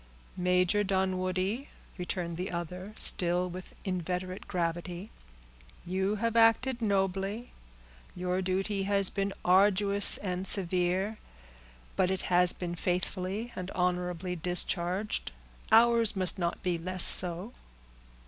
"Major 0.35 0.83
Dunwoodie," 0.83 1.67
returned 1.95 2.35
the 2.35 2.49
other, 2.49 2.91
still 2.95 3.47
with 3.51 3.75
inveterate 3.85 4.47
gravity, 4.47 5.11
"you 5.85 6.15
have 6.15 6.35
acted 6.35 6.81
nobly; 6.81 7.51
your 8.15 8.41
duty 8.41 8.81
has 8.81 9.11
been 9.11 9.31
arduous 9.45 10.17
and 10.17 10.47
severe, 10.47 11.19
but 11.95 12.09
it 12.09 12.23
has 12.33 12.51
been 12.51 12.73
faithfully 12.73 13.53
and 13.55 13.69
honorably 13.75 14.35
discharged; 14.35 15.33
ours 15.71 16.15
must 16.15 16.39
not 16.39 16.63
be 16.63 16.79
less 16.79 17.03
so." 17.03 17.53